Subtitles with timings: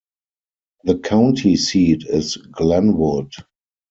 [0.83, 3.33] The county seat is Glenwood.